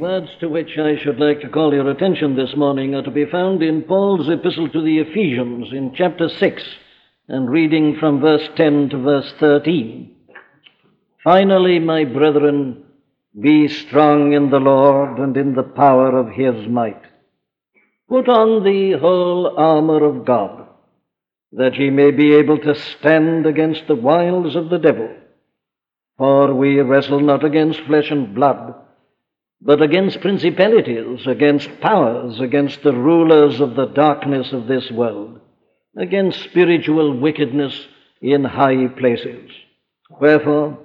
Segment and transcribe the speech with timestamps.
[0.00, 3.26] Words to which I should like to call your attention this morning are to be
[3.26, 6.62] found in Paul's epistle to the Ephesians in chapter 6
[7.28, 10.14] and reading from verse 10 to verse 13.
[11.22, 12.84] Finally, my brethren,
[13.38, 17.02] be strong in the Lord and in the power of his might.
[18.08, 20.68] Put on the whole armor of God,
[21.52, 25.08] that ye may be able to stand against the wiles of the devil.
[26.18, 28.74] For we wrestle not against flesh and blood,
[29.64, 35.40] but against principalities, against powers, against the rulers of the darkness of this world,
[35.96, 37.86] against spiritual wickedness
[38.20, 39.50] in high places.
[40.20, 40.78] Wherefore,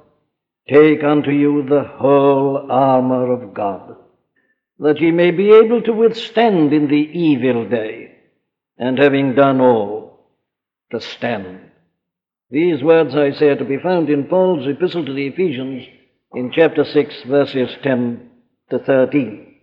[0.69, 3.95] take unto you the whole armor of God,
[4.77, 8.15] that ye may be able to withstand in the evil day,
[8.77, 10.29] and having done all,
[10.91, 11.61] to stand.
[12.51, 15.83] These words, I say, are to be found in Paul's epistle to the Ephesians
[16.33, 18.27] in chapter 6, verses 10
[18.69, 19.55] to 13.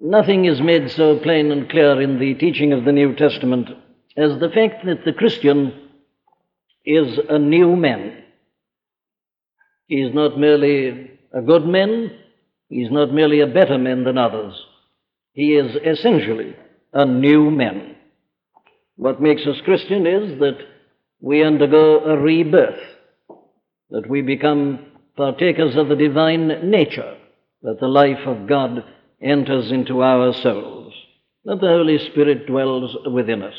[0.00, 3.68] Nothing is made so plain and clear in the teaching of the New Testament
[4.16, 5.88] as the fact that the Christian
[6.84, 8.22] is a new man.
[9.88, 12.10] He is not merely a good man,
[12.68, 14.54] he is not merely a better man than others.
[15.32, 16.56] He is essentially
[16.92, 17.96] a new man.
[18.96, 20.58] What makes us Christian is that
[21.20, 22.80] we undergo a rebirth,
[23.90, 27.16] that we become partakers of the divine nature,
[27.62, 28.84] that the life of God
[29.20, 30.92] enters into our souls,
[31.44, 33.54] that the Holy Spirit dwells within us.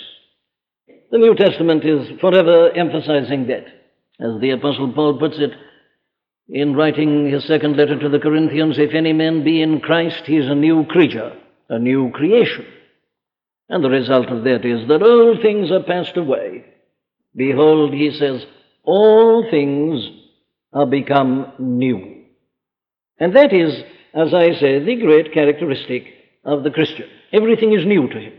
[1.11, 3.65] The New Testament is forever emphasizing that.
[4.19, 5.51] As the Apostle Paul puts it
[6.49, 10.37] in writing his second letter to the Corinthians, if any man be in Christ, he
[10.37, 11.35] is a new creature,
[11.69, 12.65] a new creation.
[13.69, 16.65] And the result of that is that all things are passed away.
[17.35, 18.45] Behold, he says,
[18.83, 20.09] all things
[20.77, 22.23] are become new.
[23.19, 23.83] And that is,
[24.13, 26.03] as I say, the great characteristic
[26.45, 27.09] of the Christian.
[27.33, 28.33] Everything is new to him.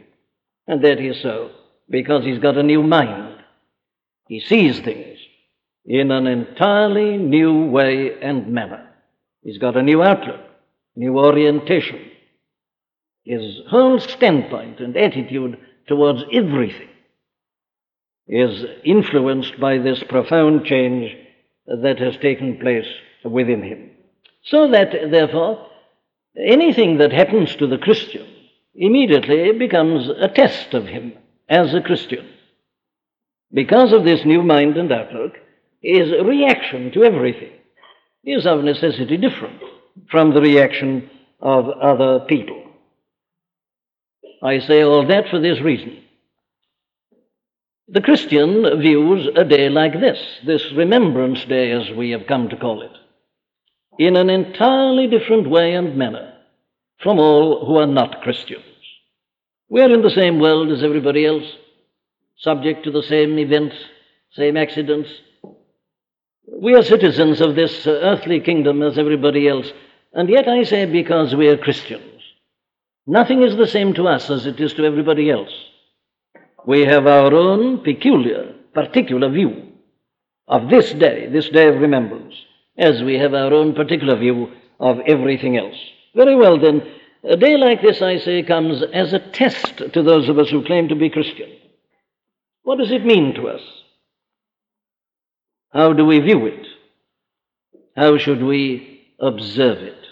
[0.68, 1.50] And that is so
[1.90, 3.42] because he's got a new mind.
[4.28, 5.18] He sees things
[5.84, 8.88] in an entirely new way and manner.
[9.42, 10.40] He's got a new outlook,
[10.94, 12.00] new orientation.
[13.24, 15.58] His whole standpoint and attitude
[15.88, 16.88] towards everything
[18.28, 21.16] is influenced by this profound change
[21.68, 22.86] that has taken place
[23.24, 23.90] within him.
[24.44, 25.68] So that, therefore,
[26.36, 28.26] anything that happens to the Christian
[28.74, 31.12] immediately becomes a test of him
[31.48, 32.26] as a Christian.
[33.52, 35.34] Because of this new mind and outlook,
[35.80, 37.52] his reaction to everything
[38.24, 39.60] is of necessity different
[40.10, 42.62] from the reaction of other people.
[44.42, 46.04] I say all that for this reason.
[47.90, 52.56] The Christian views a day like this, this Remembrance Day as we have come to
[52.56, 52.90] call it,
[53.98, 56.34] in an entirely different way and manner
[56.98, 58.62] from all who are not Christians.
[59.70, 61.50] We are in the same world as everybody else,
[62.36, 63.76] subject to the same events,
[64.32, 65.08] same accidents.
[66.46, 69.72] We are citizens of this earthly kingdom as everybody else,
[70.12, 72.22] and yet I say because we are Christians.
[73.06, 75.52] Nothing is the same to us as it is to everybody else.
[76.68, 79.72] We have our own peculiar, particular view
[80.46, 82.34] of this day, this day of remembrance,
[82.76, 85.78] as we have our own particular view of everything else.
[86.14, 86.82] Very well, then,
[87.24, 90.62] a day like this, I say, comes as a test to those of us who
[90.62, 91.48] claim to be Christian.
[92.64, 93.62] What does it mean to us?
[95.72, 96.66] How do we view it?
[97.96, 100.06] How should we observe it?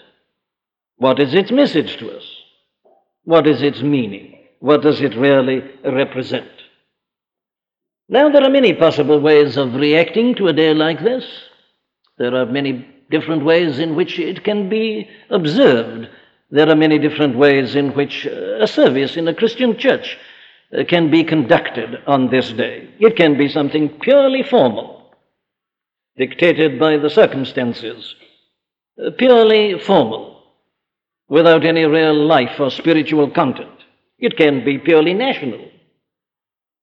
[0.95, 2.23] What is its message to us?
[3.25, 4.36] What is its meaning?
[4.59, 6.49] What does it really represent?
[8.09, 11.25] Now, there are many possible ways of reacting to a day like this.
[12.17, 16.09] There are many different ways in which it can be observed.
[16.49, 20.17] There are many different ways in which uh, a service in a Christian church
[20.73, 22.89] uh, can be conducted on this day.
[22.99, 25.11] It can be something purely formal,
[26.15, 28.15] dictated by the circumstances,
[29.05, 30.43] uh, purely formal,
[31.27, 33.69] without any real life or spiritual content.
[34.19, 35.69] It can be purely national,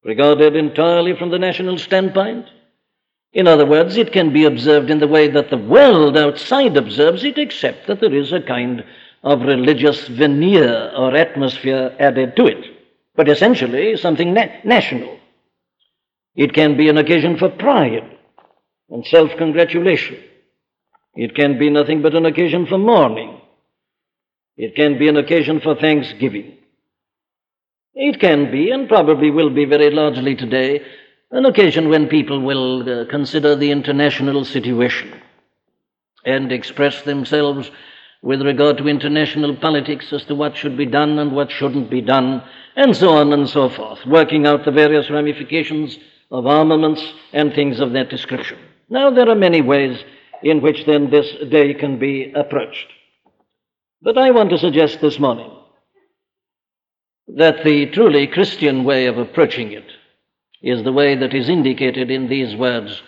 [0.04, 2.46] regarded entirely from the national standpoint.
[3.32, 7.25] In other words, it can be observed in the way that the world outside observes
[7.25, 8.84] it, except that there is a kind
[9.25, 12.64] of religious veneer or atmosphere added to it,
[13.16, 15.19] but essentially something na- national.
[16.37, 18.16] It can be an occasion for pride
[18.90, 20.22] and self congratulation.
[21.16, 23.40] It can be nothing but an occasion for mourning.
[24.56, 26.58] It can be an occasion for thanksgiving.
[27.94, 30.82] It can be, and probably will be very largely today,
[31.31, 35.20] an occasion when people will uh, consider the international situation.
[36.25, 37.70] and express themselves
[38.23, 42.00] with regard to international politics as to what should be done and what shouldn't be
[42.00, 42.43] done,
[42.76, 45.99] and so on and so forth, working out the various ramifications
[46.31, 47.02] of armaments
[47.32, 48.58] and things of that description.
[48.88, 50.02] Now, there are many ways
[50.43, 52.87] in which then this day can be approached.
[54.02, 55.50] But I want to suggest this morning
[57.29, 59.87] that the truly Christian way of approaching it
[60.62, 63.03] is the way that is indicated in these words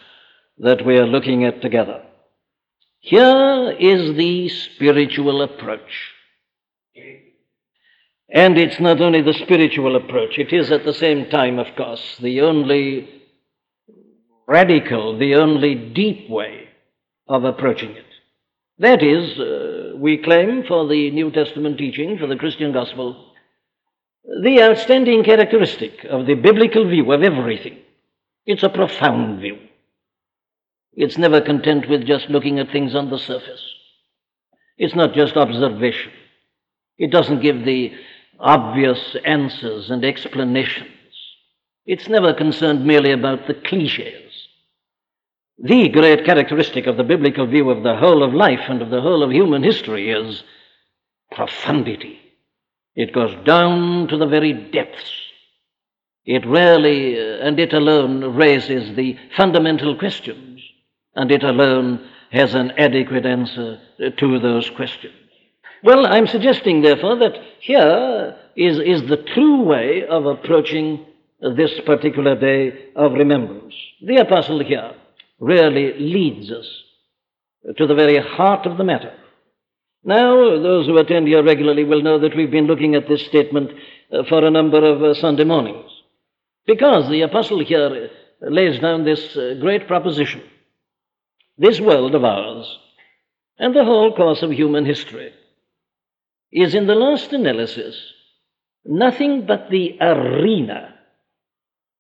[0.58, 2.02] that we are looking at together.
[3.00, 6.12] Here is the spiritual approach.
[8.28, 12.16] And it's not only the spiritual approach, it is at the same time, of course,
[12.20, 13.08] the only
[14.48, 16.68] radical, the only deep way
[17.28, 18.04] of approaching it.
[18.78, 23.25] That is, uh, we claim for the New Testament teaching, for the Christian gospel,
[24.26, 27.78] the outstanding characteristic of the biblical view of everything.
[28.44, 29.58] It's a profound view.
[30.94, 33.62] It's never content with just looking at things on the surface.
[34.78, 36.12] It's not just observation.
[36.98, 37.92] It doesn't give the
[38.40, 40.90] obvious answers and explanations.
[41.86, 44.48] It's never concerned merely about the cliches.
[45.58, 49.00] The great characteristic of the biblical view of the whole of life and of the
[49.00, 50.42] whole of human history is
[51.30, 52.25] profundity.
[52.96, 55.12] It goes down to the very depths.
[56.24, 60.60] It rarely, uh, and it alone, raises the fundamental questions
[61.14, 63.80] and it alone has an adequate answer
[64.18, 65.14] to those questions.
[65.82, 71.04] Well, I'm suggesting, therefore, that here is, is the true way of approaching
[71.40, 73.74] this particular day of remembrance.
[74.02, 74.92] The apostle here
[75.38, 76.66] really leads us
[77.76, 79.12] to the very heart of the matter.
[80.06, 83.72] Now, those who attend here regularly will know that we've been looking at this statement
[84.12, 85.90] uh, for a number of uh, Sunday mornings.
[86.64, 88.10] Because the apostle here
[88.40, 90.42] lays down this uh, great proposition
[91.58, 92.78] this world of ours,
[93.58, 95.32] and the whole course of human history,
[96.52, 97.96] is in the last analysis
[98.84, 100.94] nothing but the arena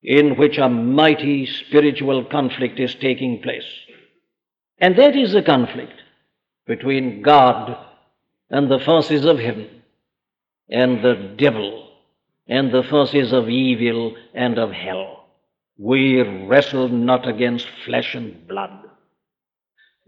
[0.02, 3.64] in which a mighty spiritual conflict is taking place.
[4.78, 6.02] And that is a conflict
[6.66, 7.76] between God
[8.50, 9.82] and the forces of heaven,
[10.68, 11.82] and the devil
[12.48, 15.24] and the forces of evil and of hell.
[15.78, 18.86] We wrestle not against flesh and blood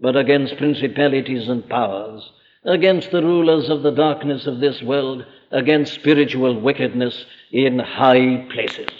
[0.01, 2.31] but against principalities and powers,
[2.65, 8.91] against the rulers of the darkness of this world, against spiritual wickedness in high places.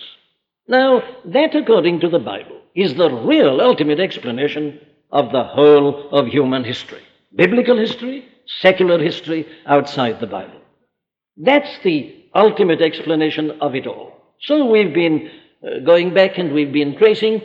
[0.67, 4.81] Now, that, according to the Bible, is the real ultimate explanation
[5.11, 7.03] of the whole of human history
[7.35, 8.27] biblical history,
[8.61, 10.61] secular history outside the Bible.
[11.37, 14.13] That's the ultimate explanation of it all.
[14.41, 15.31] So we've been
[15.63, 17.43] uh, going back and we've been tracing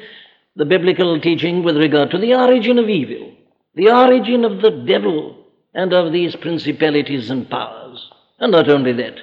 [0.56, 3.34] the biblical teaching with regard to the origin of evil,
[3.76, 8.12] the origin of the devil and of these principalities and powers.
[8.40, 9.20] And not only that,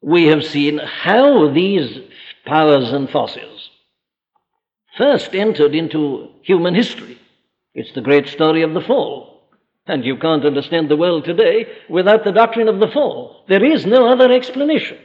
[0.00, 1.98] we have seen how these
[2.46, 3.70] powers and forces
[4.96, 7.18] first entered into human history.
[7.74, 9.33] It's the great story of the fall.
[9.86, 13.44] And you can't understand the world today without the doctrine of the fall.
[13.48, 14.98] There is no other explanation.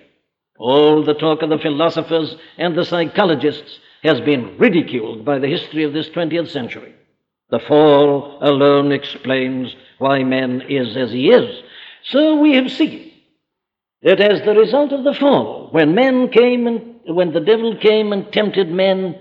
[0.57, 5.83] All the talk of the philosophers and the psychologists has been ridiculed by the history
[5.83, 6.95] of this 20th century.
[7.49, 11.61] The fall alone explains why man is as he is.
[12.03, 13.11] So we have seen
[14.03, 18.13] that as the result of the fall, when man came and when the devil came
[18.13, 19.15] and tempted men,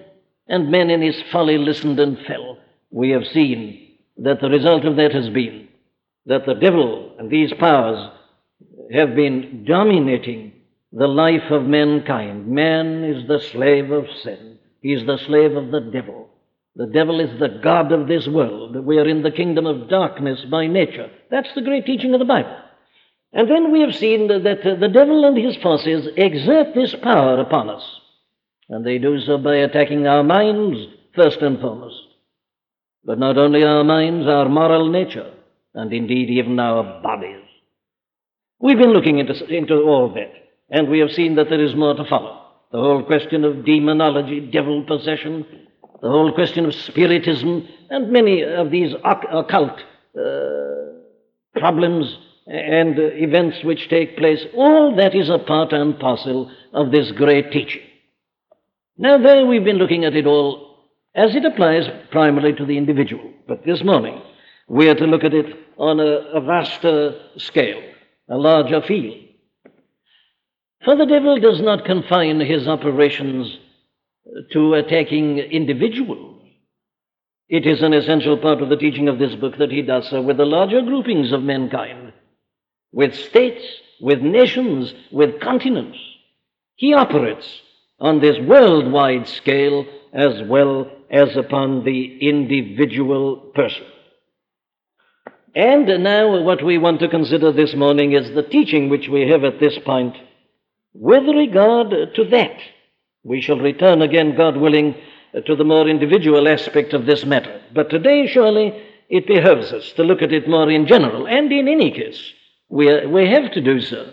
[0.47, 2.59] and men in his folly listened and fell,
[2.91, 3.88] we have seen
[4.19, 5.69] that the result of that has been
[6.29, 8.11] that the devil and these powers
[8.93, 10.53] have been dominating
[10.93, 12.47] the life of mankind.
[12.47, 14.59] Man is the slave of sin.
[14.83, 16.29] He is the slave of the devil.
[16.77, 18.77] The devil is the God of this world.
[18.85, 21.11] We are in the kingdom of darkness by nature.
[21.31, 22.57] That's the great teaching of the Bible.
[23.33, 27.41] And then we have seen that uh, the devil and his forces exert this power
[27.41, 27.83] upon us.
[28.69, 30.79] And they do so by attacking our minds
[31.15, 32.08] first and foremost.
[33.09, 35.33] But not only our minds, our moral nature,
[35.73, 37.41] and indeed even our bodies.
[38.61, 40.31] We've been looking into, into all that,
[40.69, 42.39] and we have seen that there is more to follow.
[42.71, 45.47] The whole question of demonology, devil possession,
[46.03, 49.81] the whole question of spiritism, and many of these occult
[50.15, 52.15] uh, problems
[52.47, 57.53] and events which take place, all that is a part and parcel of this great
[57.53, 57.85] teaching.
[58.99, 60.68] Now, there we've been looking at it all
[61.19, 63.33] as it applies primarily to the individual.
[63.49, 64.23] But this morning,
[64.69, 65.47] we are to look at it
[65.77, 67.83] on a, a vaster scale,
[68.31, 69.17] a larger field.
[70.85, 73.59] For the devil does not confine his operations
[74.53, 76.41] to attacking individuals.
[77.49, 80.23] It is an essential part of the teaching of this book that he does so
[80.23, 82.13] with the larger groupings of mankind,
[82.93, 83.65] with states,
[84.01, 85.99] with nations, with continents.
[86.77, 87.61] He operates
[87.99, 93.85] on this worldwide scale as well as upon the individual person.
[95.55, 99.45] And now, what we want to consider this morning is the teaching which we have
[99.45, 100.15] at this point
[100.93, 102.57] with regard to that.
[103.25, 104.95] We shall return again, God willing,
[105.47, 107.61] to the more individual aspect of this matter.
[107.75, 108.73] But today, surely,
[109.09, 112.33] it behoves us to look at it more in general, and in any case,
[112.69, 114.11] we, are, we have to do so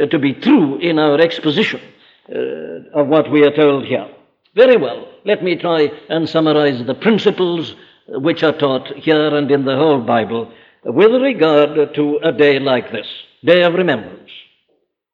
[0.00, 1.80] uh, to be true in our exposition
[2.28, 4.08] uh, of what we are told here.
[4.54, 7.74] Very well, let me try and summarize the principles
[8.08, 10.52] which are taught here and in the whole Bible
[10.84, 13.06] with regard to a day like this,
[13.42, 14.30] Day of Remembrance,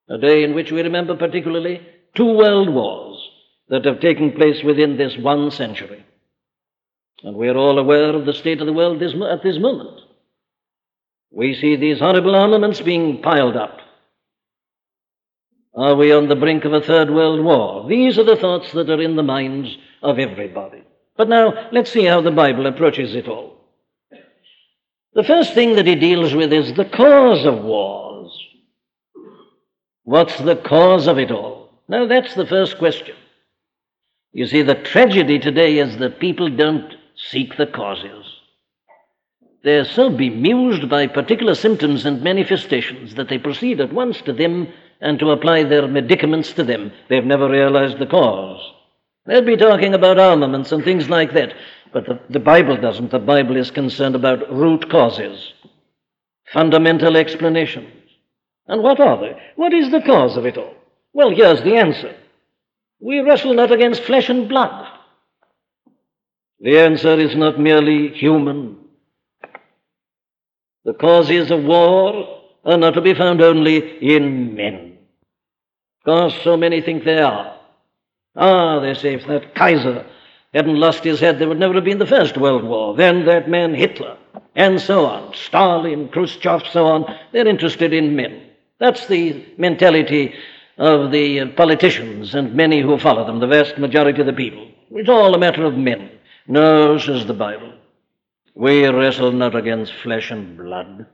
[0.09, 1.81] a day in which we remember particularly
[2.15, 3.17] two world wars
[3.69, 6.05] that have taken place within this one century.
[7.23, 10.01] And we are all aware of the state of the world this, at this moment.
[11.31, 13.79] We see these horrible armaments being piled up.
[15.75, 17.89] Are we on the brink of a third world war?
[17.89, 20.83] These are the thoughts that are in the minds of everybody.
[21.17, 23.57] But now, let's see how the Bible approaches it all.
[25.15, 28.33] The first thing that he deals with is the cause of wars.
[30.05, 31.71] What's the cause of it all?
[31.89, 33.17] Now, that's the first question.
[34.33, 38.27] You see, the tragedy today is that people don't seek the causes.
[39.63, 44.73] They're so bemused by particular symptoms and manifestations that they proceed at once to them
[45.01, 46.93] and to apply their medicaments to them.
[47.09, 48.61] They've never realized the cause.
[49.27, 51.55] They'll be talking about armaments and things like that,
[51.93, 53.11] but the, the Bible doesn't.
[53.11, 55.53] The Bible is concerned about root causes,
[56.53, 57.93] fundamental explanations.
[58.67, 59.37] And what are they?
[59.57, 60.75] What is the cause of it all?
[61.13, 62.15] Well, here's the answer.
[63.01, 64.87] We wrestle not against flesh and blood.
[66.61, 68.77] The answer is not merely human.
[70.85, 73.79] The causes of war are not to be found only
[74.15, 74.90] in men.
[76.05, 77.57] Because so many think they are.
[78.37, 80.07] Ah, they say if that Kaiser
[80.55, 82.97] hadn't lost his head, there would never have been the First World War.
[82.97, 84.17] Then that man Hitler,
[84.55, 88.51] and so on, Stalin, Khrushchev, so on, they're interested in men.
[88.79, 90.35] That's the mentality
[90.79, 94.67] of the politicians and many who follow them, the vast majority of the people.
[94.93, 96.11] It's all a matter of men.
[96.47, 97.75] No, says the Bible.
[98.55, 101.07] We wrestle not against flesh and blood.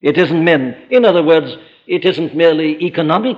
[0.00, 0.76] It isn't men.
[0.90, 3.36] In other words, it isn't merely economic.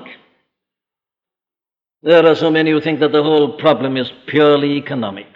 [2.05, 5.27] There are so many who think that the whole problem is purely economic.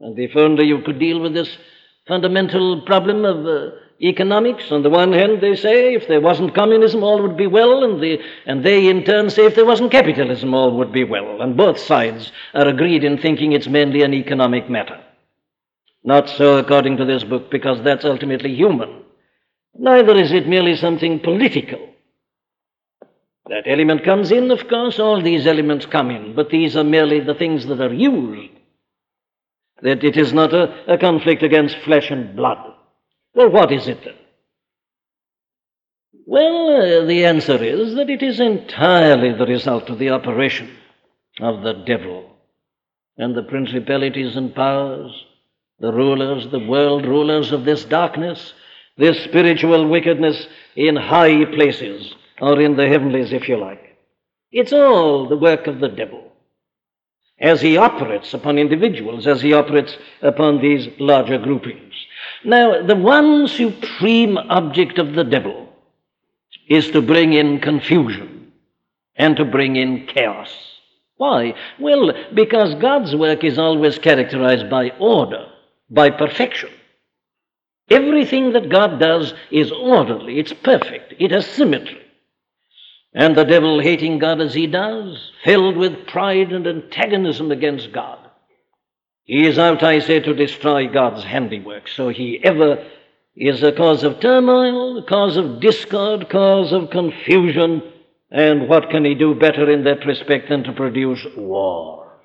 [0.00, 1.56] And if only you could deal with this
[2.08, 3.70] fundamental problem of uh,
[4.02, 4.72] economics.
[4.72, 8.02] On the one hand, they say if there wasn't communism, all would be well, and,
[8.02, 11.40] the, and they in turn say if there wasn't capitalism, all would be well.
[11.40, 15.00] And both sides are agreed in thinking it's mainly an economic matter.
[16.02, 19.04] Not so according to this book, because that's ultimately human.
[19.76, 21.78] Neither is it merely something political.
[23.48, 27.20] That element comes in, of course, all these elements come in, but these are merely
[27.20, 28.52] the things that are used.
[29.82, 32.58] That it is not a, a conflict against flesh and blood.
[33.34, 34.14] Well, what is it then?
[36.24, 40.70] Well, uh, the answer is that it is entirely the result of the operation
[41.40, 42.30] of the devil
[43.16, 45.12] and the principalities and powers,
[45.78, 48.54] the rulers, the world rulers of this darkness,
[48.98, 53.96] this spiritual wickedness in high places, or in the heavenlies, if you like.
[54.52, 56.32] It's all the work of the devil
[57.38, 61.92] as he operates upon individuals, as he operates upon these larger groupings.
[62.44, 65.68] Now, the one supreme object of the devil
[66.68, 68.52] is to bring in confusion
[69.16, 70.50] and to bring in chaos.
[71.16, 71.54] Why?
[71.78, 75.46] Well, because God's work is always characterized by order,
[75.90, 76.70] by perfection.
[77.88, 82.05] Everything that God does is orderly, it's perfect, it has symmetry.
[83.16, 88.18] And the devil, hating God as he does, filled with pride and antagonism against God,
[89.24, 91.88] he is out, I say, to destroy God's handiwork.
[91.88, 92.86] So he ever
[93.34, 97.82] is a cause of turmoil, a cause of discord, cause of confusion.
[98.30, 102.20] And what can he do better in that respect than to produce war?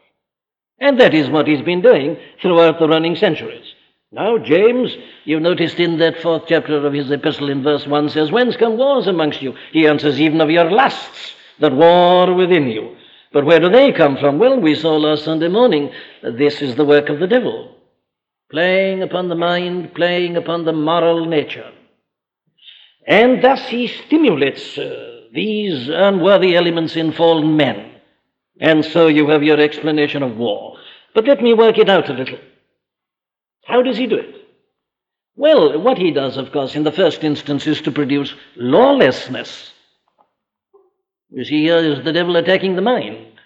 [0.77, 3.75] And that is what he's been doing throughout the running centuries.
[4.13, 8.29] Now, James, you noticed in that fourth chapter of his epistle in verse 1 says,
[8.29, 9.55] Whence come wars amongst you?
[9.71, 12.97] He answers, Even of your lusts that war within you.
[13.31, 14.37] But where do they come from?
[14.37, 17.73] Well, we saw last Sunday morning this is the work of the devil,
[18.49, 21.71] playing upon the mind, playing upon the moral nature.
[23.07, 27.91] And thus he stimulates uh, these unworthy elements in fallen men.
[28.59, 30.77] And so you have your explanation of war.
[31.15, 32.39] But let me work it out a little.
[33.65, 34.35] How does he do it?
[35.35, 39.71] Well, what he does, of course, in the first instance is to produce lawlessness.
[41.29, 43.39] You see, here is the devil attacking the mind.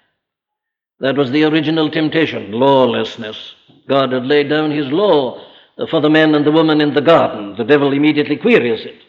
[0.99, 3.53] That was the original temptation lawlessness.
[3.87, 5.45] God had laid down his law
[5.89, 7.55] for the man and the woman in the garden.
[7.55, 9.01] The devil immediately queries it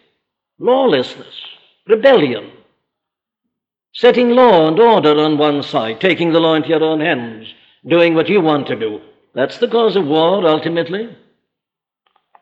[0.59, 1.35] lawlessness,
[1.87, 2.51] rebellion,
[3.93, 7.53] setting law and order on one side, taking the law into your own hands,
[7.87, 9.01] doing what you want to do.
[9.37, 11.15] That's the cause of war, ultimately,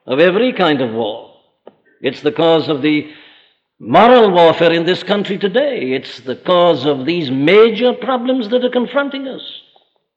[0.06, 1.34] of every kind of war.
[2.00, 3.10] It's the cause of the
[3.80, 5.90] moral warfare in this country today.
[5.90, 9.42] It's the cause of these major problems that are confronting us.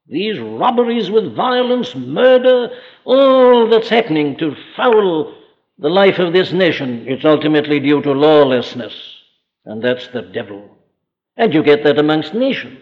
[0.07, 2.69] These robberies with violence, murder,
[3.05, 5.35] all that's happening to foul
[5.79, 8.93] the life of this nation, it's ultimately due to lawlessness.
[9.65, 10.77] And that's the devil.
[11.37, 12.79] And you get that amongst nations.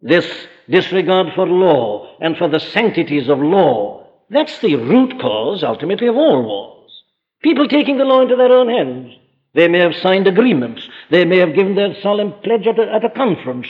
[0.00, 6.06] This disregard for law and for the sanctities of law, that's the root cause, ultimately,
[6.06, 7.02] of all wars.
[7.42, 9.14] People taking the law into their own hands.
[9.54, 10.88] They may have signed agreements.
[11.10, 13.68] They may have given their solemn pledge at a, at a conference.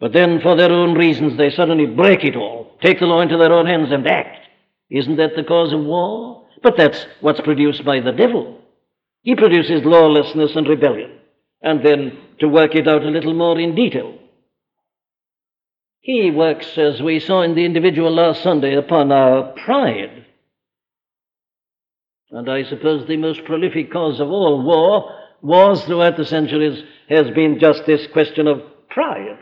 [0.00, 3.36] But then, for their own reasons, they suddenly break it all, take the law into
[3.36, 4.46] their own hands, and act.
[4.90, 6.46] Isn't that the cause of war?
[6.62, 8.60] But that's what's produced by the devil.
[9.22, 11.18] He produces lawlessness and rebellion.
[11.62, 14.16] And then, to work it out a little more in detail,
[16.08, 20.24] he works, as we saw in the individual last Sunday, upon our pride.
[22.30, 27.28] And I suppose the most prolific cause of all war, wars throughout the centuries, has
[27.32, 29.36] been just this question of pride.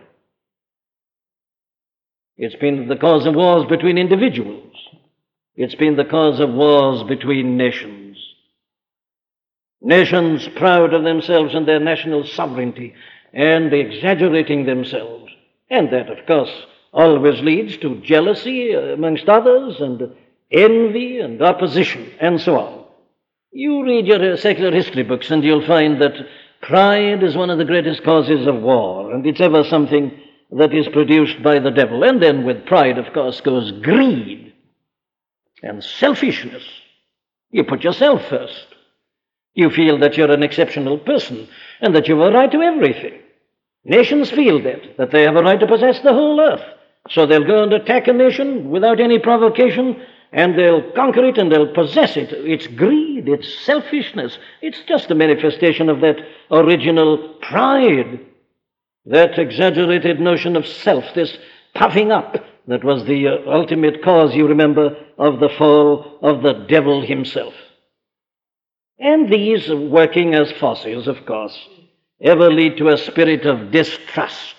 [2.36, 4.74] It's been the cause of wars between individuals.
[5.54, 8.18] It's been the cause of wars between nations.
[9.80, 12.92] Nations proud of themselves and their national sovereignty
[13.32, 15.25] and exaggerating themselves.
[15.68, 16.52] And that, of course,
[16.92, 20.14] always leads to jealousy amongst others and
[20.50, 22.84] envy and opposition and so on.
[23.52, 26.14] You read your uh, secular history books and you'll find that
[26.62, 30.12] pride is one of the greatest causes of war, and it's ever something
[30.52, 32.04] that is produced by the devil.
[32.04, 34.52] And then with pride, of course, goes greed
[35.62, 36.64] and selfishness.
[37.50, 38.66] You put yourself first.
[39.54, 41.48] You feel that you're an exceptional person
[41.80, 43.20] and that you have a right to everything.
[43.86, 46.62] Nations feel that, that they have a right to possess the whole earth.
[47.10, 51.52] So they'll go and attack a nation without any provocation and they'll conquer it and
[51.52, 52.32] they'll possess it.
[52.32, 54.38] It's greed, it's selfishness.
[54.60, 56.16] It's just a manifestation of that
[56.50, 58.26] original pride,
[59.04, 61.38] that exaggerated notion of self, this
[61.74, 66.66] puffing up that was the uh, ultimate cause, you remember, of the fall of the
[66.68, 67.54] devil himself.
[68.98, 71.56] And these, working as fossils, of course,
[72.20, 74.54] ever lead to a spirit of distrust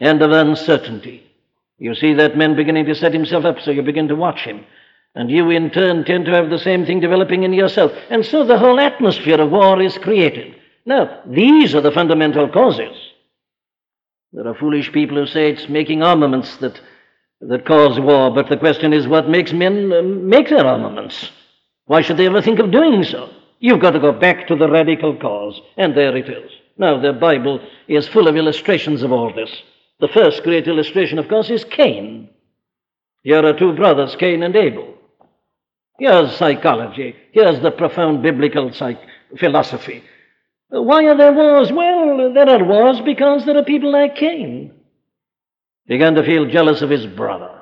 [0.00, 1.24] and of uncertainty.
[1.78, 4.64] You see that man beginning to set himself up, so you begin to watch him.
[5.14, 7.92] And you, in turn, tend to have the same thing developing in yourself.
[8.10, 10.56] And so the whole atmosphere of war is created.
[10.86, 12.96] Now, these are the fundamental causes.
[14.32, 16.80] There are foolish people who say it's making armaments that,
[17.40, 21.30] that cause war, but the question is what makes men uh, make their armaments?
[21.86, 23.30] Why should they ever think of doing so?
[23.60, 26.50] You've got to go back to the radical cause, and there it is.
[26.76, 29.50] Now, the Bible is full of illustrations of all this.
[30.00, 32.28] The first great illustration, of course, is Cain.
[33.22, 34.94] Here are two brothers, Cain and Abel.
[35.98, 37.14] Here's psychology.
[37.32, 39.00] Here's the profound biblical psych-
[39.38, 40.02] philosophy.
[40.68, 41.70] Why are there wars?
[41.70, 44.72] Well, there are wars because there are people like Cain.
[45.86, 47.60] Began to feel jealous of his brother.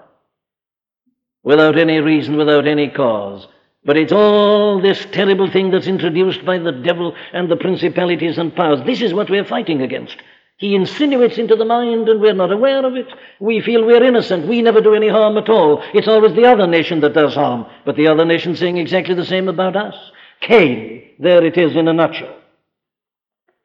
[1.43, 3.47] Without any reason, without any cause.
[3.85, 8.55] But it's all this terrible thing that's introduced by the devil and the principalities and
[8.55, 8.85] powers.
[8.87, 10.17] This is what we're fighting against.
[10.59, 13.09] He insinuates into the mind and we're not aware of it.
[13.41, 14.47] We feel we're innocent.
[14.47, 15.83] We never do any harm at all.
[15.93, 19.27] It's always the other nation that does harm, but the other nation saying exactly the
[19.27, 19.97] same about us.
[20.41, 22.37] Cain, there it is in a nutshell.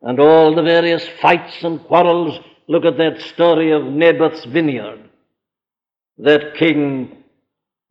[0.01, 2.39] And all the various fights and quarrels.
[2.67, 5.08] Look at that story of Naboth's vineyard.
[6.17, 7.23] That king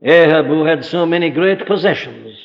[0.03, 2.37] Ahab, who had so many great possessions,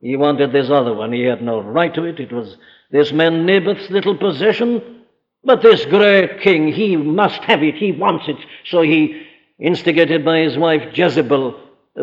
[0.00, 1.12] he wanted this other one.
[1.12, 2.20] He had no right to it.
[2.20, 2.56] It was
[2.90, 5.02] this man Naboth's little possession
[5.44, 8.36] but this great king, he must have it, he wants it.
[8.66, 9.26] So he,
[9.58, 11.58] instigated by his wife Jezebel,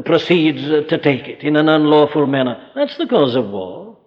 [0.05, 2.69] proceeds to take it in an unlawful manner.
[2.75, 3.97] That's the cause of war.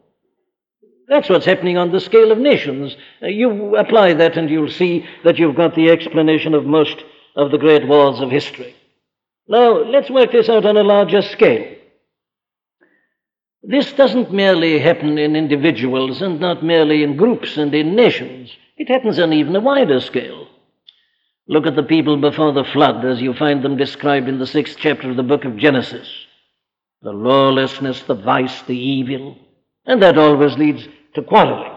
[1.09, 2.95] That's what's happening on the scale of nations.
[3.21, 7.03] You apply that and you'll see that you've got the explanation of most
[7.35, 8.75] of the great wars of history.
[9.53, 11.77] Now, let's work this out on a larger scale.
[13.63, 18.51] This doesn't merely happen in individuals and not merely in groups and in nations.
[18.79, 20.49] It happens on even a wider scale.
[21.47, 24.79] Look at the people before the flood as you find them described in the sixth
[24.79, 26.09] chapter of the book of Genesis.
[27.03, 29.37] the lawlessness, the vice, the evil,
[29.87, 31.73] and that always leads to quarreling.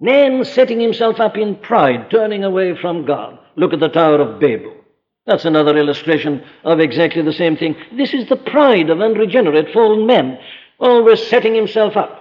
[0.00, 3.38] Man setting himself up in pride, turning away from God.
[3.56, 4.81] Look at the Tower of Babel.
[5.26, 7.76] That's another illustration of exactly the same thing.
[7.96, 10.38] This is the pride of unregenerate fallen men,
[10.78, 12.18] always setting himself up.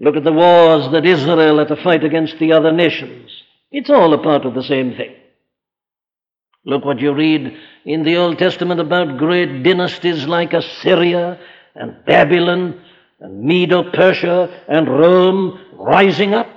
[0.00, 3.30] Look at the wars that Israel had to fight against the other nations.
[3.70, 5.14] It's all a part of the same thing.
[6.64, 11.38] Look what you read in the Old Testament about great dynasties like Assyria
[11.74, 12.80] and Babylon
[13.20, 16.48] and Medo Persia and Rome rising up.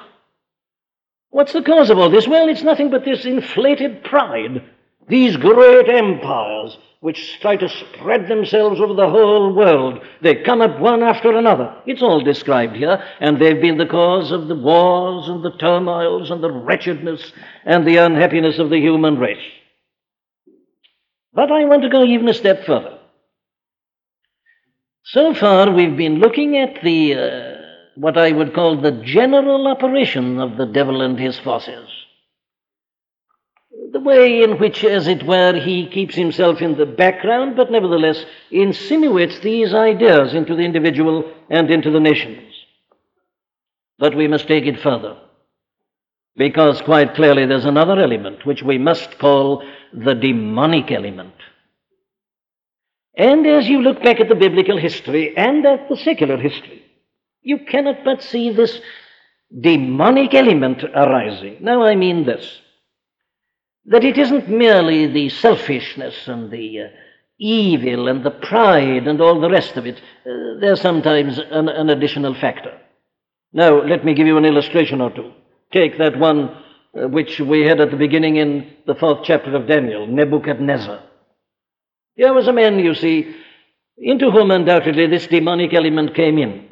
[1.30, 2.28] What's the cause of all this?
[2.28, 4.64] Well, it's nothing but this inflated pride.
[5.10, 10.04] These great empires which try to spread themselves over the whole world.
[10.22, 11.74] They come up one after another.
[11.86, 16.30] It's all described here, and they've been the cause of the wars and the turmoils
[16.30, 17.32] and the wretchedness
[17.66, 19.38] and the unhappiness of the human race.
[21.34, 23.00] But I want to go even a step further.
[25.06, 27.56] So far, we've been looking at the uh,
[27.96, 31.90] what I would call the general operation of the devil and his forces
[33.92, 38.24] the way in which, as it were, he keeps himself in the background, but nevertheless
[38.52, 42.54] insinuates these ideas into the individual and into the nations.
[43.98, 45.18] But we must take it further,
[46.36, 49.64] because quite clearly there's another element which we must call
[49.94, 51.34] the demonic element.
[53.16, 56.84] And as you look back at the biblical history and at the secular history,
[57.42, 58.80] you cannot but see this
[59.60, 61.58] demonic element arising.
[61.62, 62.62] Now, I mean this
[63.90, 66.88] that it isn't merely the selfishness and the uh,
[67.40, 69.98] evil and the pride and all the rest of it.
[69.98, 72.78] Uh, there's sometimes an, an, additional factor.
[73.52, 75.32] Now, let me give you an illustration or two.
[75.74, 76.56] Take that one
[76.94, 81.02] uh, which we had at the beginning in the fourth chapter of Daniel, Nebuchadnezzar.
[82.16, 83.36] Here was a man, you see,
[83.98, 86.70] into whom undoubtedly this demonic element came in.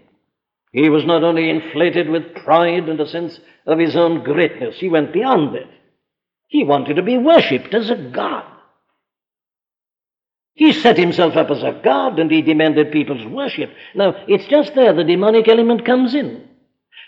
[0.72, 4.88] He was not only inflated with pride and a sense of his own greatness, he
[4.88, 5.68] went beyond it.
[6.48, 8.46] He wanted to be worshipped as a god.
[10.54, 13.72] He set himself up as a god and he demanded people's worship.
[13.94, 16.48] Now, it's just there the demonic element comes in.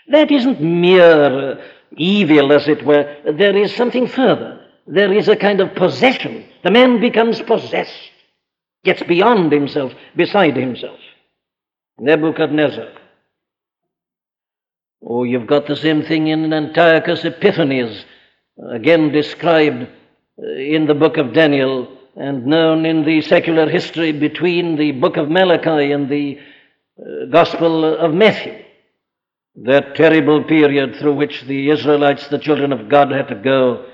[0.08, 1.60] That isn't mere
[1.96, 3.16] evil, as it were.
[3.24, 4.64] There is something further.
[4.86, 6.44] There is a kind of possession.
[6.62, 8.10] The man becomes possessed,
[8.84, 10.98] gets beyond himself, beside himself.
[11.98, 12.88] Nebuchadnezzar.
[15.02, 18.04] Oh, you've got the same thing in Antiochus Epiphanes
[18.68, 24.76] again described uh, in the book of Daniel and known in the secular history between
[24.76, 26.38] the book of Malachi and the
[26.98, 28.62] uh, Gospel of Matthew.
[29.56, 33.86] That terrible period through which the Israelites, the children of God, had to go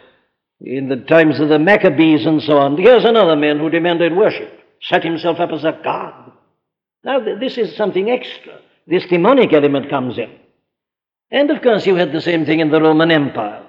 [0.60, 2.76] in the times of the Maccabees and so on.
[2.76, 6.32] Here's another man who demanded worship, set himself up as a god.
[7.04, 8.60] Now, this is something extra.
[8.86, 10.30] This demonic element comes in.
[11.30, 13.65] And of course, you had the same thing in the Roman Empire.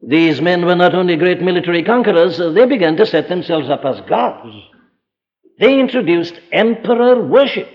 [0.00, 4.00] These men were not only great military conquerors, they began to set themselves up as
[4.02, 4.54] gods.
[5.58, 7.68] They introduced emperor worship.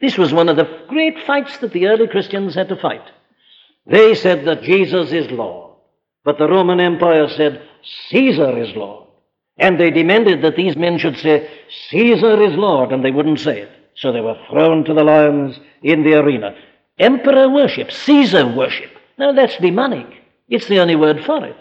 [0.00, 3.04] This was one of the great fights that the early Christians had to fight.
[3.86, 5.76] They said that Jesus is Lord,
[6.24, 7.62] but the Roman Empire said
[8.08, 9.08] Caesar is Lord.
[9.56, 11.48] And they demanded that these men should say,
[11.90, 13.70] Caesar is Lord, and they wouldn't say it.
[13.96, 16.56] So they were thrown to the lions in the arena.
[16.98, 18.90] Emperor worship, Caesar worship.
[19.16, 20.23] Now that's demonic.
[20.48, 21.56] It's the only word for it.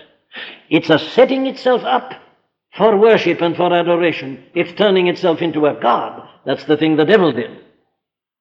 [0.69, 2.13] It's a setting itself up
[2.76, 4.43] for worship and for adoration.
[4.54, 6.28] It's turning itself into a god.
[6.46, 7.60] That's the thing the devil did.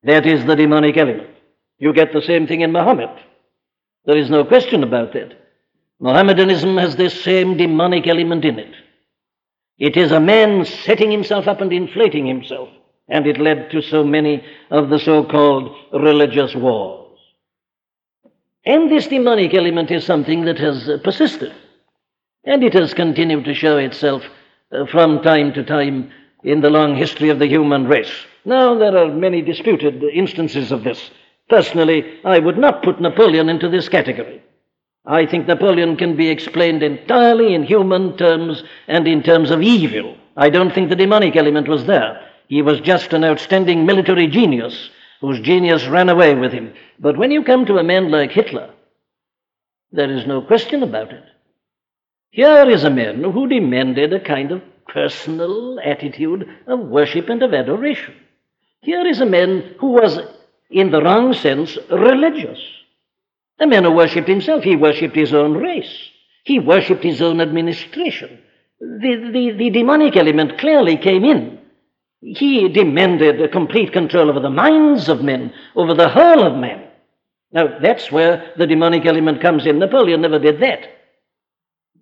[0.05, 1.31] That is the demonic element.
[1.78, 3.11] You get the same thing in Muhammad.
[4.05, 5.38] There is no question about that.
[6.00, 8.74] Mohammedanism has this same demonic element in it.
[9.78, 12.68] It is a man setting himself up and inflating himself,
[13.09, 17.01] and it led to so many of the so called religious wars.
[18.64, 21.53] And this demonic element is something that has uh, persisted.
[22.44, 24.22] And it has continued to show itself
[24.70, 26.12] uh, from time to time
[26.44, 28.12] in the long history of the human race.
[28.44, 31.11] Now, there are many disputed instances of this.
[31.48, 34.42] Personally, I would not put Napoleon into this category.
[35.07, 40.16] I think Napoleon can be explained entirely in human terms and in terms of evil.
[40.37, 42.29] I don't think the demonic element was there.
[42.46, 44.90] He was just an outstanding military genius
[45.22, 46.74] whose genius ran away with him.
[46.98, 48.70] But when you come to a man like Hitler,
[49.92, 51.22] there is no question about it.
[52.30, 57.54] Here is a man who demanded a kind of personal attitude of worship and of
[57.54, 58.14] adoration.
[58.80, 60.18] Here is a man who was,
[60.70, 62.58] in the wrong sense, religious.
[63.61, 64.64] A man who worshipped himself.
[64.64, 66.11] He worshipped his own race.
[66.42, 68.40] He worshipped his own administration.
[68.80, 71.62] The, the, the demonic element clearly came in
[72.22, 76.87] He demanded complete control over the minds of men, over the whole of men.
[77.50, 79.80] Now, that's where the demonic element comes in.
[79.80, 80.87] Napoleon never did that.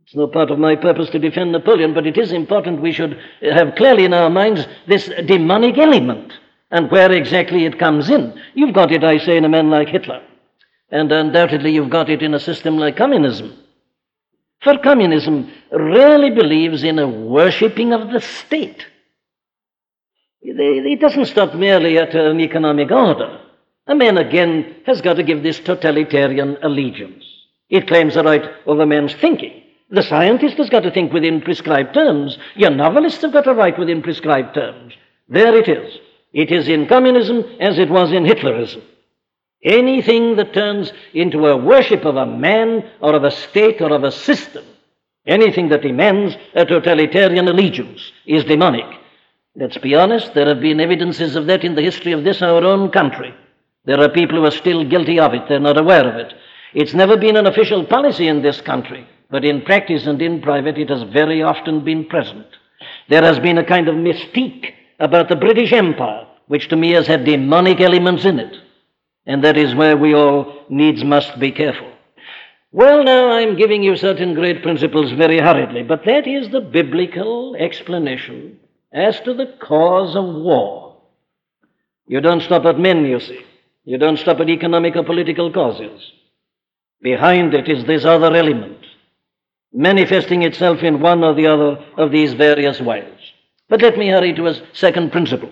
[0.05, 3.19] It's no part of my purpose to defend Napoleon, but it is important we should
[3.41, 6.35] have clearly in our minds this demonic element
[6.71, 8.39] and where exactly it comes in.
[8.55, 10.23] You've got it, I say, in a man like Hitler.
[10.91, 13.57] And undoubtedly, you've got it in a system like communism.
[14.61, 18.87] For communism really believes in a worshipping of the state.
[20.43, 23.41] It doesn't stop merely at an economic order.
[23.87, 27.25] A man again has got to give this totalitarian allegiance.
[27.69, 29.63] It claims the right over man's thinking.
[29.91, 32.39] The scientist has got to think within prescribed terms.
[32.55, 34.95] Your novelists have got to write within prescribed terms.
[35.29, 35.99] There it is.
[36.33, 38.83] It is in communism as it was in Hitlerism.
[39.63, 44.05] Anything that turns into a worship of a man or of a state or of
[44.05, 44.65] a system,
[45.27, 48.87] anything that demands a totalitarian allegiance, is demonic.
[49.61, 52.65] Let's be honest, there have been evidences of that in the history of this, our
[52.65, 53.35] own country.
[53.85, 56.33] There are people who are still guilty of it, they're not aware of it.
[56.73, 60.79] It's never been an official policy in this country, but in practice and in private,
[60.79, 62.47] it has very often been present.
[63.11, 67.07] There has been a kind of mystique about the British Empire, which to me has
[67.07, 68.57] had demonic elements in it.
[69.27, 71.93] And that is where we all needs must be careful.
[72.73, 77.57] Well, now I'm giving you certain great principles very hurriedly, but that is the biblical
[77.57, 78.60] explanation
[78.93, 80.97] as to the cause of war.
[82.07, 83.41] You don't stop at men, you see.
[83.85, 86.13] You don't stop at economic or political causes.
[87.01, 88.85] Behind it is this other element,
[89.73, 93.19] manifesting itself in one or the other of these various ways.
[93.69, 95.51] But let me hurry to a second principle.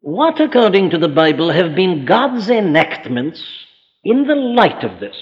[0.00, 3.42] What, according to the Bible, have been God's enactments
[4.04, 5.16] in the light of this?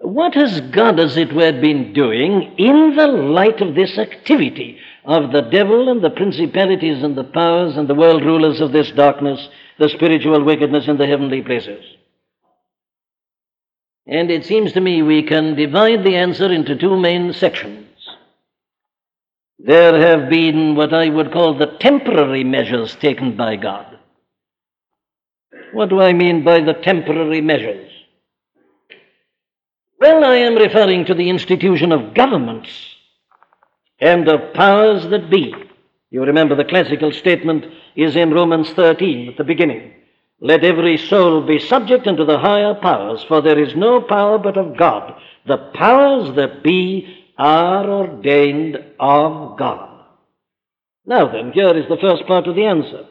[0.00, 5.30] What has God, as it were, been doing in the light of this activity of
[5.30, 9.46] the devil and the principalities and the powers and the world rulers of this darkness,
[9.78, 11.84] the spiritual wickedness in the heavenly places?
[14.06, 17.86] And it seems to me we can divide the answer into two main sections.
[19.58, 23.98] There have been what I would call the temporary measures taken by God.
[25.74, 27.89] What do I mean by the temporary measures?
[30.24, 32.70] I am referring to the institution of governments
[33.98, 35.54] and of powers that be.
[36.10, 39.94] You remember the classical statement is in Romans 13 at the beginning.
[40.40, 44.56] Let every soul be subject unto the higher powers, for there is no power but
[44.56, 45.20] of God.
[45.46, 50.04] The powers that be are ordained of God.
[51.04, 53.06] Now then, here is the first part of the answer.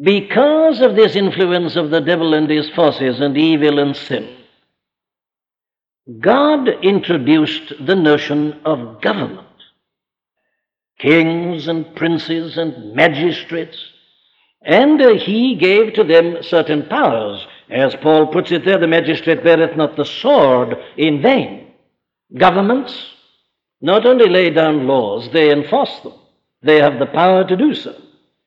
[0.00, 4.35] Because of this influence of the devil and his forces and evil and sin,
[6.20, 9.40] God introduced the notion of government.
[11.00, 13.76] Kings and princes and magistrates,
[14.62, 17.44] and uh, he gave to them certain powers.
[17.68, 21.72] As Paul puts it there, the magistrate beareth not the sword in vain.
[22.38, 23.12] Governments
[23.80, 26.14] not only lay down laws, they enforce them.
[26.62, 27.94] They have the power to do so.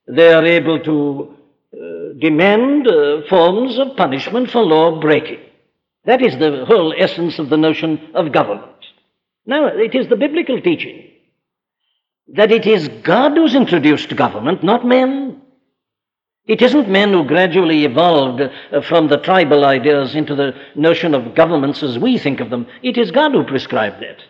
[0.07, 1.35] They are able to
[1.73, 5.39] uh, demand uh, forms of punishment for law breaking.
[6.09, 8.83] That is the whole essence of the notion of government.
[9.45, 11.07] Now, it is the biblical teaching
[12.29, 15.39] that it is God who's introduced government, not men.
[16.47, 21.35] It isn't men who gradually evolved uh, from the tribal ideas into the notion of
[21.35, 22.65] governments as we think of them.
[22.81, 24.23] It is God who prescribed that.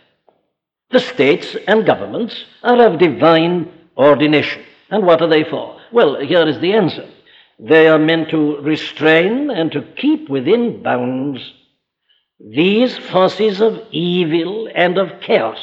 [0.91, 4.63] The states and governments are of divine ordination.
[4.89, 5.79] And what are they for?
[5.93, 7.09] Well, here is the answer.
[7.57, 11.53] They are meant to restrain and to keep within bounds
[12.39, 15.59] these forces of evil and of chaos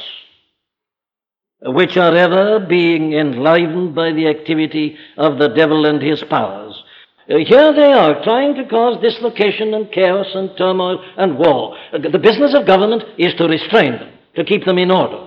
[1.63, 6.83] which are ever being enlivened by the activity of the devil and his powers.
[7.29, 11.77] Uh, here they are trying to cause dislocation and chaos and turmoil and war.
[11.93, 15.27] The business of government is to restrain them, to keep them in order.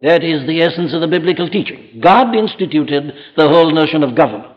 [0.00, 2.00] That is the essence of the biblical teaching.
[2.00, 4.54] God instituted the whole notion of government.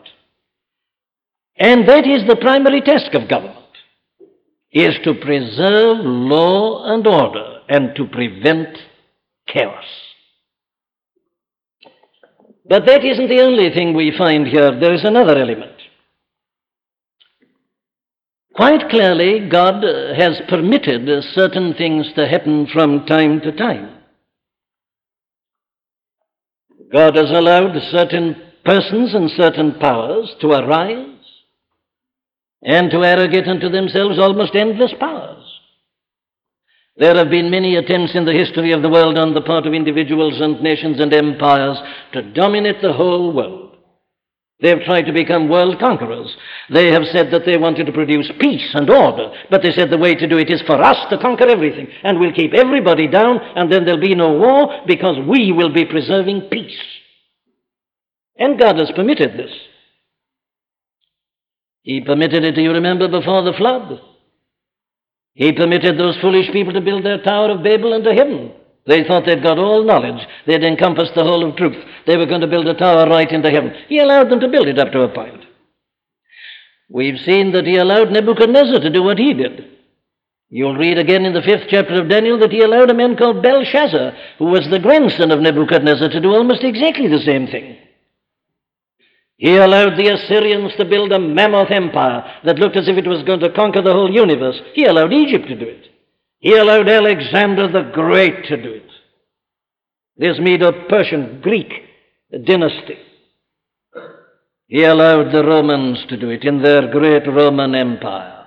[1.56, 3.61] And that is the primary task of government,
[4.72, 8.78] is to preserve law and order and to prevent
[9.46, 9.84] chaos.
[12.66, 14.78] But that isn't the only thing we find here.
[14.78, 15.72] There is another element.
[18.54, 19.82] Quite clearly, God
[20.16, 23.98] has permitted certain things to happen from time to time.
[26.92, 31.21] God has allowed certain persons and certain powers to arise
[32.62, 35.42] and to arrogate unto themselves almost endless powers.
[36.96, 39.72] There have been many attempts in the history of the world on the part of
[39.72, 41.78] individuals and nations and empires
[42.12, 43.76] to dominate the whole world.
[44.60, 46.36] They have tried to become world conquerors.
[46.70, 49.98] They have said that they wanted to produce peace and order, but they said the
[49.98, 53.40] way to do it is for us to conquer everything, and we'll keep everybody down,
[53.56, 56.78] and then there'll be no war because we will be preserving peace.
[58.36, 59.50] And God has permitted this.
[61.82, 64.00] He permitted it, do you remember, before the flood?
[65.34, 68.52] He permitted those foolish people to build their Tower of Babel into heaven.
[68.86, 70.26] They thought they'd got all knowledge.
[70.46, 71.76] They'd encompassed the whole of truth.
[72.06, 73.72] They were going to build a tower right into heaven.
[73.88, 75.44] He allowed them to build it up to a point.
[76.88, 79.68] We've seen that he allowed Nebuchadnezzar to do what he did.
[80.50, 83.42] You'll read again in the fifth chapter of Daniel that he allowed a man called
[83.42, 87.78] Belshazzar, who was the grandson of Nebuchadnezzar, to do almost exactly the same thing.
[89.42, 93.24] He allowed the Assyrians to build a mammoth empire that looked as if it was
[93.24, 94.60] going to conquer the whole universe.
[94.72, 95.88] He allowed Egypt to do it.
[96.38, 98.88] He allowed Alexander the Great to do it.
[100.16, 101.72] This Medo Persian Greek
[102.30, 102.98] dynasty.
[104.68, 108.46] He allowed the Romans to do it in their great Roman Empire.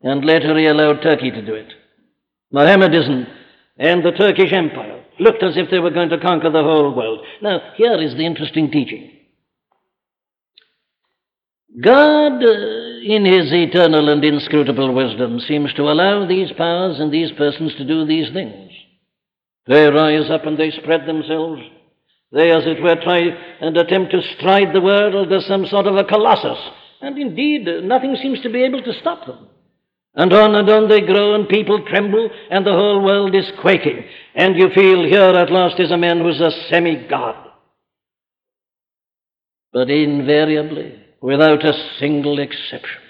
[0.00, 1.74] And later he allowed Turkey to do it.
[2.50, 3.26] Mohammedanism
[3.76, 7.20] and the Turkish Empire looked as if they were going to conquer the whole world.
[7.42, 9.12] Now, here is the interesting teaching.
[11.82, 17.32] God, uh, in his eternal and inscrutable wisdom, seems to allow these powers and these
[17.32, 18.70] persons to do these things.
[19.66, 21.60] They rise up and they spread themselves.
[22.32, 23.20] They, as it were, try
[23.60, 26.58] and attempt to stride the world as some sort of a colossus.
[27.00, 29.48] And indeed, nothing seems to be able to stop them.
[30.14, 34.04] And on and on they grow, and people tremble, and the whole world is quaking.
[34.34, 37.50] And you feel here at last is a man who's a semi god.
[39.72, 40.94] But invariably,
[41.26, 43.02] without a single exception.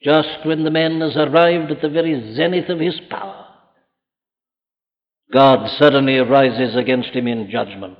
[0.00, 3.44] Just when the man has arrived at the very zenith of his power,
[5.32, 7.98] God suddenly rises against him in judgment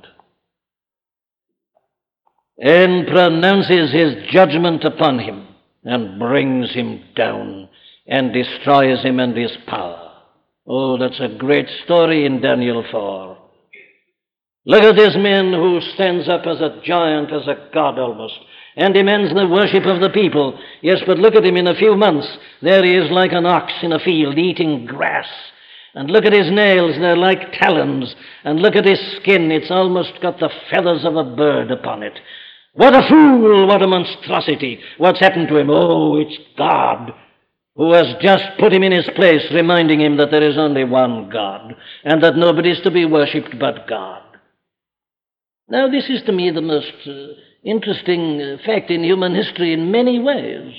[2.57, 5.47] and pronounces his judgment upon him
[5.83, 7.67] and brings him down
[8.07, 10.13] and destroys him and his power.
[10.65, 13.34] Oh, that's a great story in Daniel 4.
[14.65, 18.39] Look at this man who stands up as a giant, as a god almost,
[18.75, 20.59] and demands the worship of the people.
[20.81, 22.27] Yes, but look at him in a few months.
[22.61, 25.27] There he is like an ox in a field eating grass.
[25.93, 28.15] And look at his nails, they're like talons.
[28.43, 32.19] And look at his skin, it's almost got the feathers of a bird upon it.
[32.73, 34.79] What a fool, what a monstrosity.
[34.97, 35.69] What's happened to him?
[35.69, 37.13] Oh, it's God
[37.75, 41.29] who has just put him in his place, reminding him that there is only one
[41.29, 44.24] God, and that nobody is to be worshipped but God.
[45.67, 49.91] Now, this is to me the most uh, interesting uh, fact in human history in
[49.91, 50.73] many ways.